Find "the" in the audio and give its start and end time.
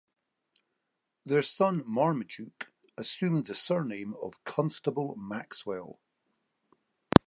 3.45-3.53